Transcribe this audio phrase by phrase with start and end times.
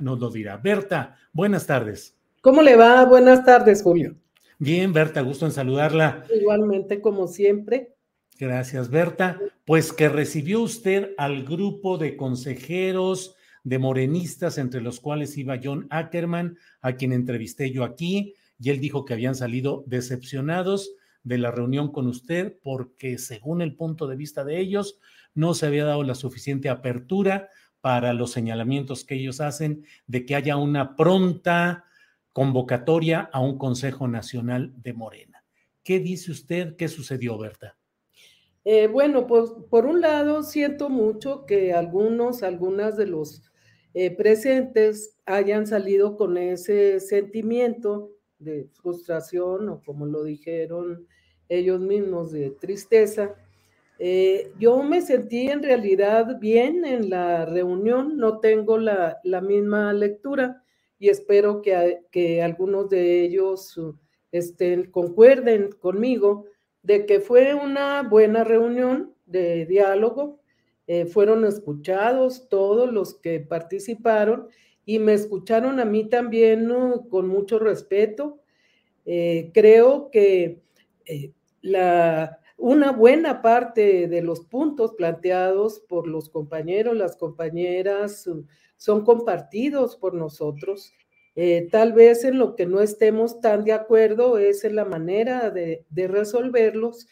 [0.00, 0.56] Nos lo dirá.
[0.56, 2.16] Berta, buenas tardes.
[2.40, 3.04] ¿Cómo le va?
[3.04, 4.16] Buenas tardes, Julio.
[4.58, 6.24] Bien, Berta, gusto en saludarla.
[6.34, 7.94] Igualmente, como siempre.
[8.38, 9.38] Gracias, Berta.
[9.64, 15.86] Pues que recibió usted al grupo de consejeros de morenistas, entre los cuales iba John
[15.90, 20.92] Ackerman, a quien entrevisté yo aquí, y él dijo que habían salido decepcionados
[21.22, 24.98] de la reunión con usted porque, según el punto de vista de ellos,
[25.34, 30.34] no se había dado la suficiente apertura para los señalamientos que ellos hacen de que
[30.34, 31.84] haya una pronta
[32.32, 35.44] convocatoria a un Consejo Nacional de Morena.
[35.82, 36.76] ¿Qué dice usted?
[36.76, 37.76] ¿Qué sucedió, Berta?
[38.64, 43.50] Eh, bueno, pues por un lado siento mucho que algunos, algunas de los
[43.94, 51.06] eh, presentes hayan salido con ese sentimiento de frustración o como lo dijeron
[51.48, 53.34] ellos mismos, de tristeza.
[54.02, 59.92] Eh, yo me sentí en realidad bien en la reunión, no tengo la, la misma
[59.92, 60.64] lectura
[60.98, 63.78] y espero que, que algunos de ellos
[64.32, 66.46] estén, concuerden conmigo
[66.82, 70.40] de que fue una buena reunión de diálogo,
[70.86, 74.48] eh, fueron escuchados todos los que participaron
[74.86, 76.72] y me escucharon a mí también
[77.10, 78.40] con mucho respeto.
[79.04, 80.62] Eh, creo que
[81.60, 88.28] la, una buena parte de los puntos planteados por los compañeros, las compañeras,
[88.76, 90.92] son compartidos por nosotros.
[91.36, 95.50] Eh, tal vez en lo que no estemos tan de acuerdo es en la manera
[95.50, 97.06] de, resolverlos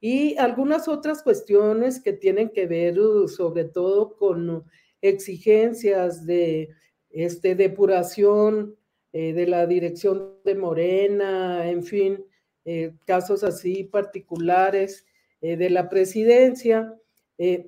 [0.00, 4.64] y algunas otras cuestiones que tienen que ver uh, sobre todo con
[5.00, 6.70] exigencias de
[7.10, 8.76] este, depuración
[9.12, 12.24] eh, de la dirección de Morena, en fin,
[12.70, 15.06] eh, casos así particulares
[15.40, 16.94] de la presidencia.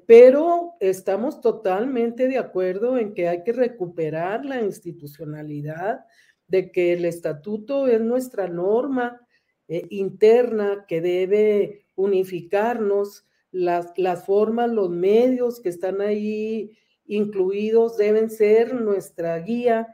[0.06, 6.04] pero estamos totalmente de acuerdo en que hay que recuperar la institucionalidad,
[6.48, 9.24] de que el estatuto es nuestra norma
[9.68, 16.76] interna que debe unificarnos, las, las formas, los medios que están ahí
[17.10, 19.88] incluidos deben ser nuestra guía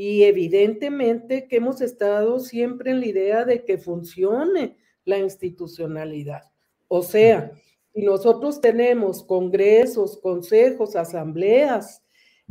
[0.00, 6.42] y evidentemente que hemos estado siempre en la idea de que funcione la institucionalidad.
[6.86, 7.50] O sea,
[7.92, 12.04] si nosotros tenemos congresos, consejos, asambleas,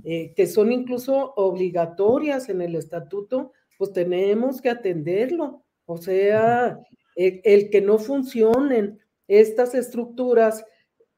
[0.03, 5.63] eh, que son incluso obligatorias en el estatuto, pues tenemos que atenderlo.
[5.85, 6.81] O sea,
[7.15, 8.99] el que no funcionen
[9.29, 10.65] estas estructuras,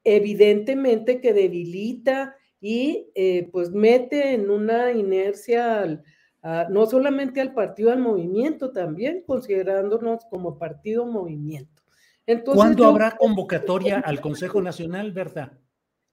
[0.04, 6.00] evidentemente que debilita y eh, pues mete en una inercia
[6.42, 11.82] no solamente al partido, al movimiento también, considerándonos como partido movimiento.
[12.26, 15.52] Entonces, ¿Cuándo habrá convocatoria al Consejo Nacional, verdad?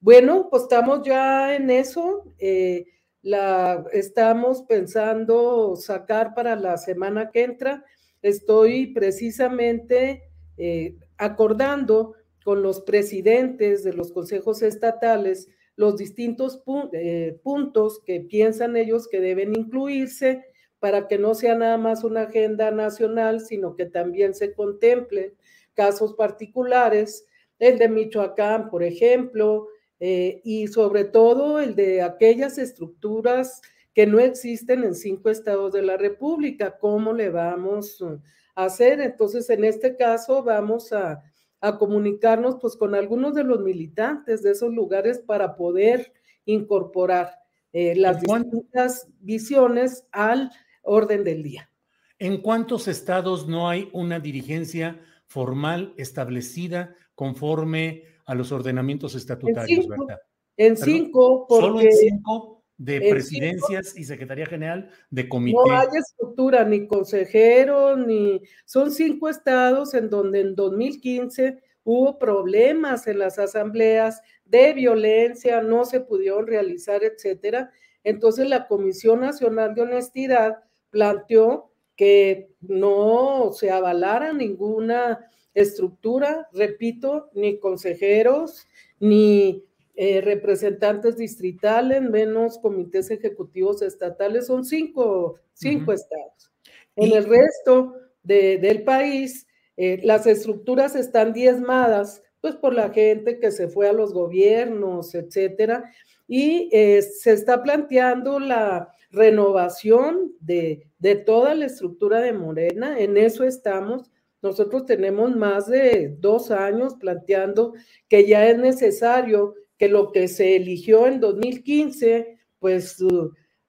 [0.00, 2.34] Bueno, pues estamos ya en eso.
[2.38, 2.86] Eh,
[3.22, 7.84] la estamos pensando sacar para la semana que entra.
[8.22, 10.22] Estoy precisamente
[10.56, 12.14] eh, acordando
[12.44, 15.48] con los presidentes de los consejos estatales
[15.78, 16.60] los distintos
[16.92, 20.44] eh, puntos que piensan ellos que deben incluirse
[20.80, 25.34] para que no sea nada más una agenda nacional, sino que también se contemplen
[25.74, 27.26] casos particulares,
[27.60, 29.68] el de Michoacán, por ejemplo,
[30.00, 33.62] eh, y sobre todo el de aquellas estructuras
[33.94, 39.00] que no existen en cinco estados de la República, ¿cómo le vamos a hacer?
[39.00, 41.22] Entonces, en este caso, vamos a
[41.60, 46.12] a comunicarnos pues con algunos de los militantes de esos lugares para poder
[46.44, 47.38] incorporar
[47.72, 50.50] eh, las distintas visiones al
[50.82, 51.70] orden del día.
[52.18, 59.82] ¿En cuántos estados no hay una dirigencia formal establecida conforme a los ordenamientos estatutarios, en
[59.82, 60.20] cinco, verdad?
[60.56, 65.58] En cinco, porque solo en cinco de presidencias y secretaría general de comité.
[65.66, 68.40] No hay estructura, ni consejero, ni...
[68.64, 75.84] Son cinco estados en donde en 2015 hubo problemas en las asambleas de violencia, no
[75.84, 77.72] se pudieron realizar, etcétera.
[78.04, 80.58] Entonces la Comisión Nacional de Honestidad
[80.90, 88.68] planteó que no se avalara ninguna estructura, repito, ni consejeros,
[89.00, 89.64] ni
[90.00, 95.94] eh, representantes distritales, menos comités ejecutivos estatales, son cinco, cinco uh -huh.
[95.94, 96.52] estados.
[96.94, 97.14] En y...
[97.14, 103.50] el resto de, del país, eh, las estructuras están diezmadas, pues por la gente que
[103.50, 105.82] se fue a los gobiernos, etcétera,
[106.28, 113.16] y eh, se está planteando la renovación de, de toda la estructura de Morena, en
[113.16, 114.12] eso estamos.
[114.42, 117.72] Nosotros tenemos más de dos años planteando
[118.08, 122.96] que ya es necesario que lo que se eligió en 2015, pues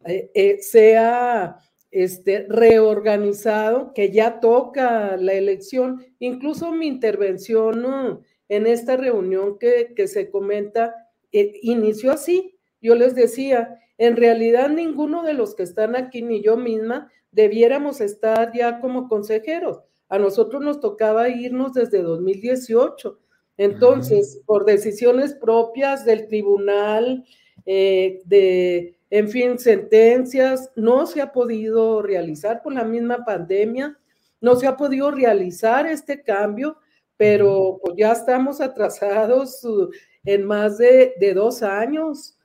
[0.06, 1.58] eh, eh, sea
[1.92, 6.04] este, reorganizado, que ya toca la elección.
[6.20, 10.96] Incluso mi intervención en esta reunión que, que se comenta
[11.32, 12.58] eh, inició así.
[12.82, 18.02] Yo les decía, en realidad ninguno de los que están aquí, ni yo misma, debiéramos
[18.02, 19.82] estar ya como consejeros.
[20.08, 23.20] A nosotros nos tocaba irnos desde 2018.
[23.60, 27.26] Entonces, por decisiones propias del tribunal,
[27.66, 34.00] eh, de, en fin, sentencias, no se ha podido realizar por la misma pandemia,
[34.40, 36.78] no se ha podido realizar este cambio,
[37.18, 39.90] pero pues, ya estamos atrasados uh,
[40.24, 42.38] en más de, de dos años.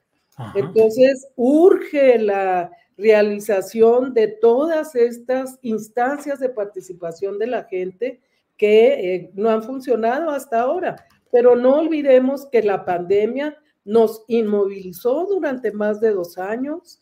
[0.53, 8.19] Entonces, urge la realización de todas estas instancias de participación de la gente
[8.57, 10.95] que eh, no han funcionado hasta ahora.
[11.31, 17.01] Pero no olvidemos que la pandemia nos inmovilizó durante más de dos años.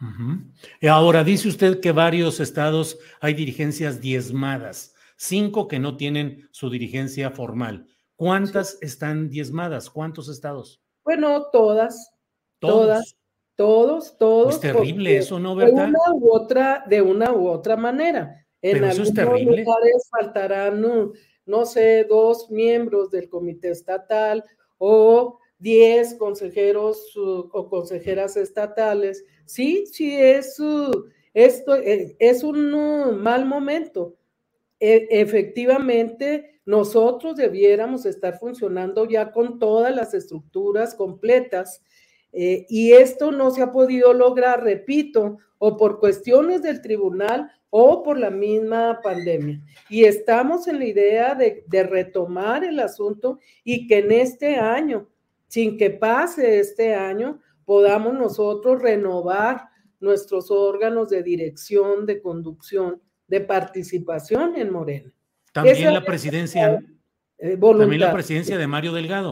[0.00, 0.90] Uh -huh.
[0.90, 7.30] Ahora, dice usted que varios estados hay dirigencias diezmadas, cinco que no tienen su dirigencia
[7.30, 7.86] formal.
[8.16, 8.78] ¿Cuántas sí.
[8.82, 9.90] están diezmadas?
[9.90, 10.82] ¿Cuántos estados?
[11.04, 12.12] Bueno, todas,
[12.58, 13.16] todas,
[13.56, 14.54] todos, todos.
[14.54, 15.84] Es terrible eso, ¿no, verdad?
[15.84, 18.46] De una u otra, de una u otra manera.
[18.62, 19.64] En Pero eso es terrible.
[19.64, 21.12] lugares faltarán, no,
[21.44, 24.44] no sé, dos miembros del comité estatal
[24.78, 29.24] o diez consejeros uh, o consejeras estatales.
[29.44, 34.16] Sí, sí, es, uh, esto es, es un uh, mal momento.
[34.78, 41.82] E efectivamente, nosotros debiéramos estar funcionando ya con todas las estructuras completas
[42.32, 48.02] eh, y esto no se ha podido lograr, repito, o por cuestiones del tribunal o
[48.02, 49.60] por la misma pandemia.
[49.88, 55.08] Y estamos en la idea de, de, retomar el asunto y que en este año,
[55.48, 59.68] sin que pase este año, podamos nosotros renovar
[60.00, 65.12] nuestros órganos de dirección, de conducción, de participación en Morena.
[65.52, 66.82] También Esa la presidencia,
[67.38, 69.31] eh, también la presidencia de Mario Delgado.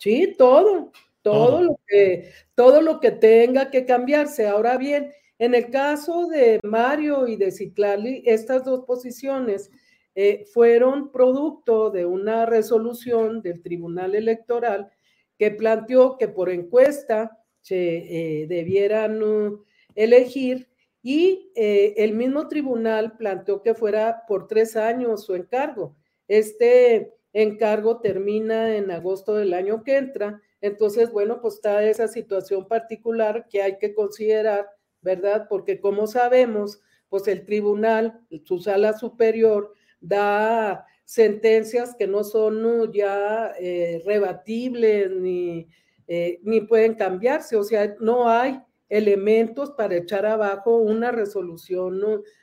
[0.00, 0.92] Sí, todo.
[1.20, 4.46] todo lo que todo lo que tenga que cambiarse.
[4.46, 9.70] Ahora bien, en el caso de Mario y de Ciclali, estas dos posiciones
[10.14, 14.90] eh, fueron producto de una resolución del Tribunal Electoral
[15.38, 19.64] que planteó que por encuesta se eh, debieran uh,
[19.94, 20.70] elegir
[21.02, 25.94] y eh, el mismo tribunal planteó que fuera por tres años su encargo.
[26.26, 32.66] Este encargo termina en agosto del año que entra Entonces, bueno, pues está esa situación
[32.68, 34.68] particular que hay que considerar,
[35.00, 35.46] ¿verdad?
[35.48, 43.52] Porque como sabemos, pues el tribunal, su sala superior, da sentencias que no son ya
[43.58, 45.66] eh, rebatibles ni,
[46.06, 52.00] eh, ni pueden cambiarse, o sea, no hay elementos para echar abajo una resolución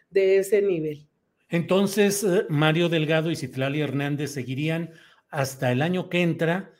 [0.09, 1.07] de ese nivel.
[1.49, 4.91] Entonces, eh, Mario Delgado y Citlali Hernández seguirían
[5.29, 6.73] hasta el año que entra,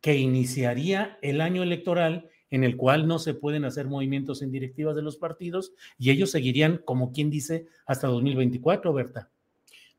[0.00, 4.96] que iniciaría el año electoral en el cual no se pueden hacer movimientos en directivas
[4.96, 9.30] de los partidos y ellos seguirían, como quien dice, hasta 2024, Berta.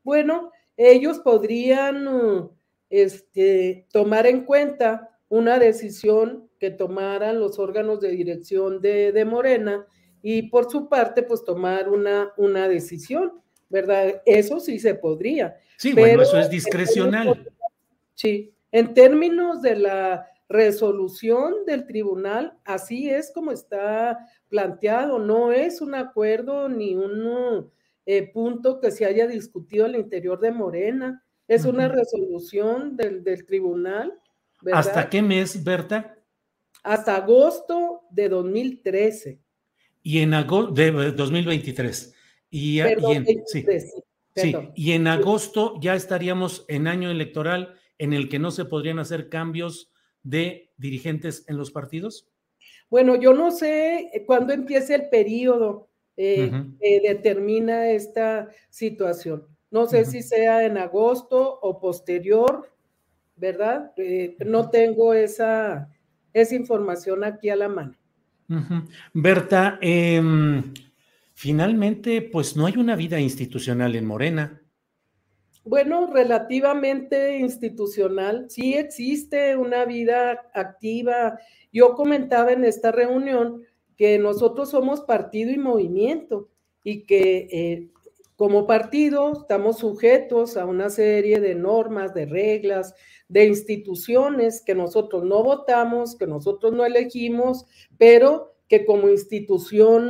[0.02, 2.50] Bueno, ellos podrían
[2.90, 9.86] este, tomar en cuenta una decisión que tomaran los órganos de dirección de, Morena
[10.22, 13.40] y por su parte, pues tomar una, una decisión,
[13.72, 14.22] ¿verdad?
[14.24, 15.56] Eso sí se podría.
[15.76, 17.50] Sí, bueno, eso es discrecional.
[18.14, 25.80] sí, en términos de la resolución del tribunal, así es como está planteado, no es
[25.80, 27.70] un acuerdo ni un
[28.06, 33.44] eh, punto que se haya discutido al interior de Morena, es una resolución del, del
[33.44, 34.12] tribunal.
[34.72, 36.16] ¿Hasta qué mes, Berta?
[36.82, 39.40] hasta agosto de 2013.
[40.02, 42.11] Y en agosto de 2023.
[42.54, 43.24] Y, en,
[44.34, 48.98] sí, y en agosto ya estaríamos en año electoral en el que no se podrían
[48.98, 49.90] hacer cambios
[50.22, 52.28] de dirigentes en los partidos.
[52.90, 59.46] Bueno, yo no sé cuándo empiece el periodo eh, que determina esta situación.
[59.70, 62.70] No sé si sea en agosto o posterior,
[63.34, 63.92] ¿verdad?
[63.96, 65.88] Eh, no tengo esa,
[66.34, 67.96] esa información aquí a la mano.
[69.14, 70.74] Berta, em,
[71.42, 74.62] finalmente, pues no hay una vida institucional en Morena.
[75.64, 81.40] Bueno, relativamente institucional, sí existe una vida activa.
[81.72, 83.64] Yo comentaba en esta reunión
[83.96, 86.48] que nosotros somos partido y movimiento
[86.84, 87.88] y que eh,
[88.36, 92.94] como partido estamos sujetos a una serie de normas, de reglas,
[93.26, 97.66] de instituciones que nosotros no votamos, que nosotros no elegimos,
[97.98, 100.08] pero que como institución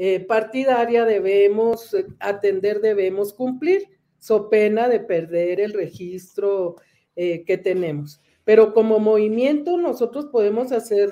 [0.00, 6.76] eh, partidaria debemos atender, debemos cumplir, so pena de perder el registro
[7.16, 8.20] eh, que tenemos.
[8.44, 11.10] Pero como movimiento nosotros podemos hacer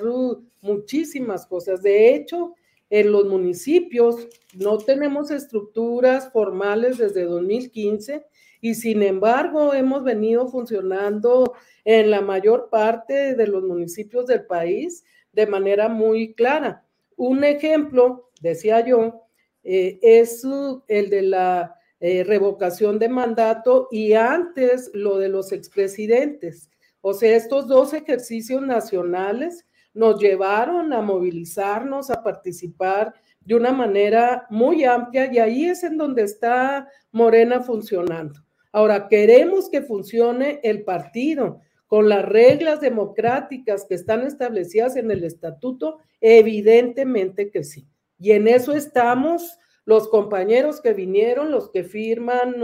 [0.61, 1.81] muchísimas cosas.
[1.81, 2.55] De hecho,
[2.89, 8.25] en los municipios no tenemos estructuras formales desde 2015
[8.61, 11.53] y sin embargo hemos venido funcionando
[11.83, 15.03] en la mayor parte de los municipios del país
[15.33, 16.86] de manera muy clara.
[17.17, 19.23] Un ejemplo, decía yo,
[19.63, 20.43] eh, es
[20.87, 26.69] el de la eh, revocación de mandato y antes lo de los expresidentes.
[27.01, 34.45] O sea, estos dos ejercicios nacionales nos llevaron a movilizarnos, a participar de una manera
[34.51, 38.39] muy amplia y ahí es en donde está Morena funcionando.
[38.71, 45.23] Ahora, queremos que funcione el partido con las reglas democráticas que están establecidas en el
[45.23, 47.87] estatuto, evidentemente que sí.
[48.19, 52.55] Y en eso estamos los compañeros que vinieron, los que firman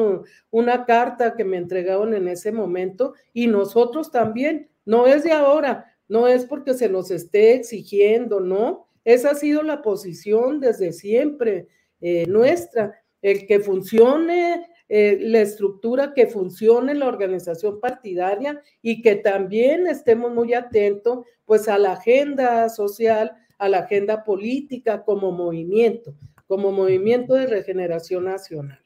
[0.51, 4.69] una carta que me entregaron en ese momento y nosotros también.
[4.85, 8.87] No es de ahora, no es porque se nos esté exigiendo, ¿no?
[9.05, 11.67] Esa ha sido la posición desde siempre
[12.01, 19.15] eh, nuestra, el que funcione eh, la estructura, que funcione la organización partidaria y que
[19.15, 26.13] también estemos muy atentos pues a la agenda social, a la agenda política como movimiento,
[26.45, 28.83] como movimiento de regeneración nacional.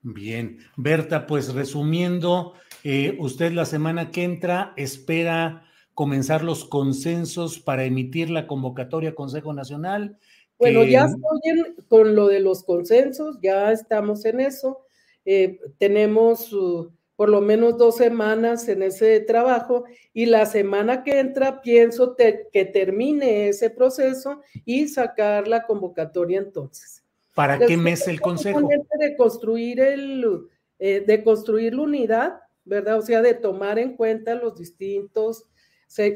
[0.00, 7.84] Bien, Berta, pues resumiendo, eh, usted la semana que entra espera comenzar los consensos para
[7.84, 10.16] emitir la convocatoria Consejo Nacional.
[10.58, 14.86] Bueno, ya estoy con lo de los consensos, ya estamos en eso.
[15.24, 21.18] Eh, tenemos uh, por lo menos dos semanas en ese trabajo y la semana que
[21.18, 27.02] entra pienso que termine ese proceso y sacar la convocatoria entonces.
[27.34, 28.60] ¿Para qué mes el consejo?
[28.98, 30.48] De construir, el,
[30.78, 32.98] eh, de construir la unidad, ¿verdad?
[32.98, 35.48] O sea, de tomar en cuenta los distintos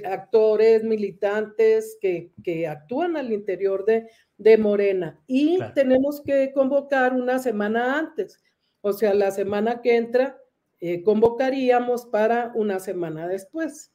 [0.04, 5.18] actores, militantes que, actúan al interior de, de Morena.
[5.26, 8.40] Y tenemos que convocar una semana antes,
[8.82, 10.38] o sea, la semana que entra
[10.80, 13.92] eh, convocaríamos para una semana después.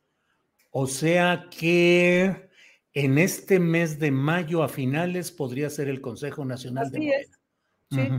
[0.72, 2.50] O sea que
[2.94, 7.38] en este mes de mayo a finales podría ser el Consejo Nacional de Morena.
[7.92, 8.10] Sí.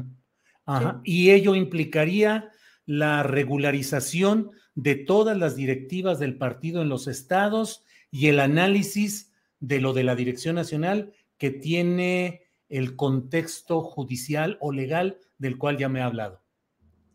[1.03, 2.51] Y ello implicaría
[2.85, 9.81] la regularización de todas las directivas del partido en los estados y el análisis de
[9.81, 15.89] lo de la Dirección Nacional que tiene el contexto judicial o legal del cual ya
[15.89, 16.43] me ha hablado.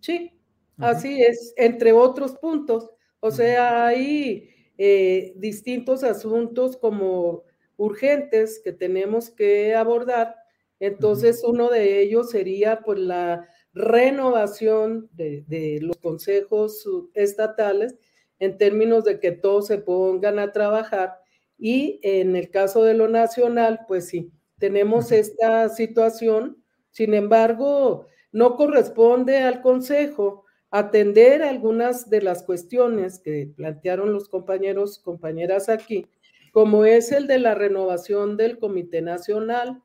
[0.03, 0.33] Sí,
[0.79, 2.89] así es, entre otros puntos.
[3.21, 7.43] O sea, hay eh, distintos asuntos como
[7.77, 10.35] urgentes que tenemos que abordar.
[10.81, 17.95] Entonces, uno de ellos sería pues la renovación de, de, los consejos estatales
[18.39, 21.13] en términos de que todos se pongan a trabajar.
[21.57, 28.57] Y en el caso de lo nacional, pues sí, tenemos esta situación, sin embargo, no
[28.57, 36.07] corresponde al Consejo atender algunas de las cuestiones que plantearon los compañeros, compañeras aquí,
[36.51, 39.81] como es el de la renovación del Comité Nacional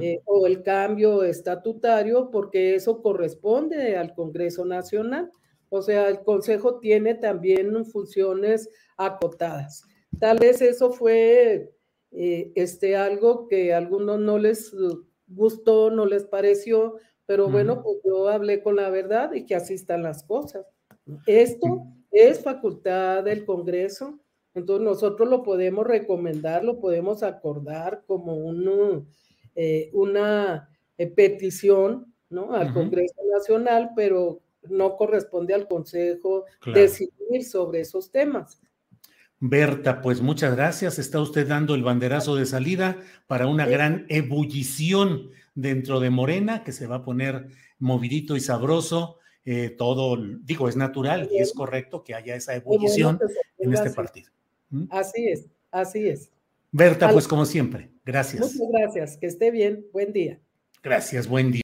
[0.00, 5.30] eh, o el cambio estatutario, porque eso corresponde al Congreso Nacional.
[5.68, 9.84] O sea, el Consejo tiene también funciones acotadas.
[10.20, 11.72] Tal vez eso fue
[12.12, 14.72] eh, este, algo que a algunos no les
[15.26, 19.74] gustó, no les pareció, pero bueno, pues yo hablé con la verdad y que así
[19.74, 20.66] están las cosas.
[21.26, 24.20] Esto es facultad del Congreso,
[24.54, 28.36] entonces nosotros lo podemos recomendar, lo podemos acordar como
[29.54, 32.54] eh, una eh, petición ¿no?
[32.54, 38.60] al Congreso Nacional, pero no corresponde al Consejo decidir sobre esos temas.
[39.40, 40.98] Berta, pues muchas gracias.
[40.98, 46.72] Está usted dando el banderazo de salida para una gran ebullición dentro de Morena, que
[46.72, 47.48] se va a poner
[47.78, 49.18] movidito y sabroso.
[49.44, 53.18] Eh, todo, digo, es natural y es correcto que haya esa ebullición
[53.58, 54.30] en este partido.
[54.70, 54.84] ¿Mm?
[54.90, 56.30] Así es, así es.
[56.72, 58.40] Berta, pues como siempre, gracias.
[58.40, 60.40] Muchas gracias, que esté bien, buen día.
[60.82, 61.63] Gracias, buen día.